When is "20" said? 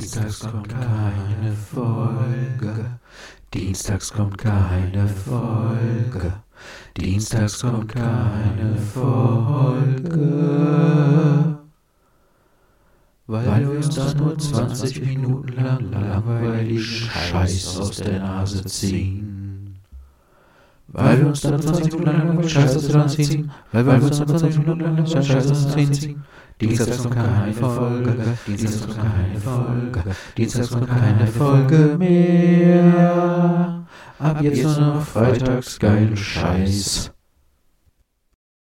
14.38-15.04, 21.60-21.84, 24.36-24.58